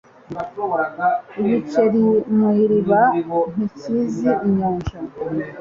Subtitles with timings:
[1.39, 2.03] Igikeri
[2.37, 3.01] mu iriba
[3.53, 4.95] ntikizi inyanja.